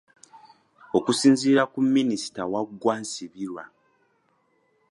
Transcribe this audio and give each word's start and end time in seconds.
Okusinziira 0.97 1.63
ku 1.71 1.79
Minisita 1.95 2.41
Waggwa 2.51 2.93
Nsibirwa. 3.01 3.63